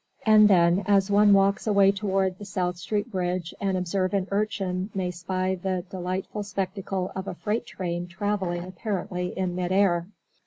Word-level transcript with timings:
And 0.25 0.47
then, 0.47 0.83
as 0.87 1.11
one 1.11 1.31
walks 1.31 1.67
away 1.67 1.91
toward 1.91 2.39
the 2.39 2.45
South 2.45 2.75
Street 2.77 3.11
bridge 3.11 3.53
an 3.61 3.75
observant 3.75 4.29
Urchin 4.31 4.89
may 4.95 5.11
spy 5.11 5.53
the 5.53 5.85
delightful 5.91 6.41
spectacle 6.41 7.11
of 7.15 7.27
a 7.27 7.35
freight 7.35 7.67
train 7.67 8.07
travelling 8.07 8.63
apparently 8.63 9.27
in 9.37 9.53
midair. 9.53 10.07